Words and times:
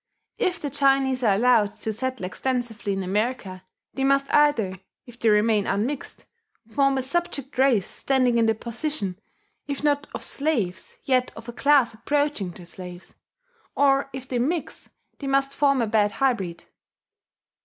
If 0.39 0.59
the 0.59 0.71
Chinese 0.71 1.21
are 1.23 1.35
allowed 1.35 1.73
to 1.73 1.93
settle 1.93 2.25
extensively 2.25 2.93
in 2.93 3.03
America, 3.03 3.61
they 3.93 4.03
must 4.03 4.33
either, 4.33 4.79
if 5.05 5.19
they 5.19 5.29
remain 5.29 5.67
unmixed, 5.67 6.25
form 6.71 6.97
a 6.97 7.03
subject 7.03 7.55
race 7.59 7.85
standing 7.85 8.39
in 8.39 8.47
the 8.47 8.55
position, 8.55 9.19
if 9.67 9.83
not 9.83 10.07
of 10.15 10.23
slaves, 10.23 10.97
yet 11.03 11.31
of 11.35 11.47
a 11.49 11.53
class 11.53 11.93
approaching 11.93 12.51
to 12.53 12.65
slaves; 12.65 13.13
or 13.75 14.09
if 14.11 14.27
they 14.27 14.39
mix 14.39 14.89
they 15.19 15.27
must 15.27 15.53
form 15.55 15.83
a 15.83 15.85
bad 15.85 16.13
hybrid. 16.13 16.65